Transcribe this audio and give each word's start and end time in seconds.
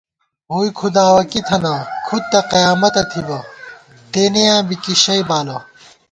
ووئی 0.51 0.69
کھُداوَہ 0.77 1.23
کی 1.31 1.41
تھنہ 1.47 1.75
کھُد 2.05 2.23
تہ 2.31 2.39
قیامَتہ 2.51 3.03
تھِبہ، 3.11 3.39
تېنېیاں 4.11 4.61
بی 4.67 4.75
کی 4.83 4.93
شئ 5.03 5.21
بالہ 5.29 5.57